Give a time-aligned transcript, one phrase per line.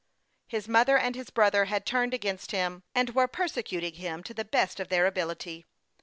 [0.47, 4.43] His mother and his brother had turned against him, and were persecuting him to the
[4.43, 5.67] best of their ability.